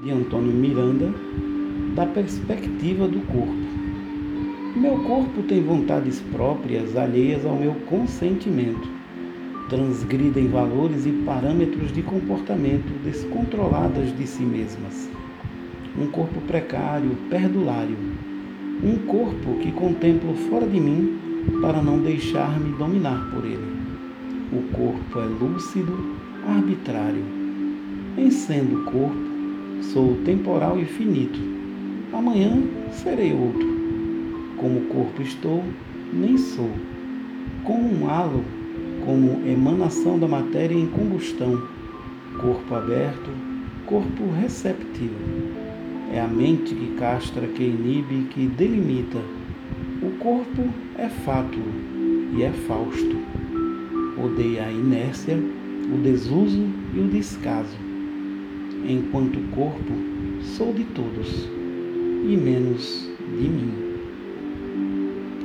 [0.00, 1.12] de Antônio Miranda,
[1.96, 3.52] da perspectiva do corpo.
[4.76, 8.88] Meu corpo tem vontades próprias alheias ao meu consentimento.
[9.68, 15.10] Transgridem valores e parâmetros de comportamento descontroladas de si mesmas.
[16.00, 17.96] Um corpo precário, perdulário.
[18.84, 21.18] Um corpo que contemplo fora de mim
[21.60, 23.66] para não deixar-me dominar por ele.
[24.52, 25.92] O corpo é lúcido,
[26.46, 27.24] arbitrário.
[28.16, 29.27] Em sendo corpo,
[29.80, 31.38] Sou temporal e finito.
[32.12, 33.66] Amanhã serei outro.
[34.56, 35.62] Como corpo estou,
[36.12, 36.70] nem sou.
[37.62, 38.44] Como um halo,
[39.04, 41.62] como emanação da matéria em combustão.
[42.40, 43.30] Corpo aberto,
[43.86, 45.14] corpo receptivo.
[46.12, 49.18] É a mente que castra, que inibe, que delimita.
[50.02, 51.62] O corpo é fátuo
[52.36, 53.16] e é fausto.
[54.22, 57.87] Odeia a inércia, o desuso e o descaso
[58.84, 59.92] enquanto corpo
[60.40, 61.48] sou de todos
[62.24, 63.67] e menos de mim.